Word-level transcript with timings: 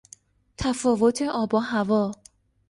تفاوت 0.57 1.21
آب 1.21 1.53
و 1.53 1.57
هوا 1.57 2.11